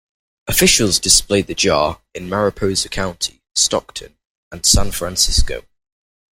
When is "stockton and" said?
3.55-4.65